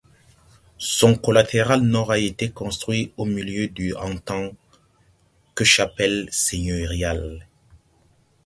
[0.79, 4.49] Son collatéral nord a été construit au milieu du en tant
[5.53, 7.45] que chapelle seigneuriale.